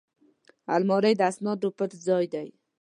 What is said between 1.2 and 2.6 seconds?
اسنادو پټ ځای دی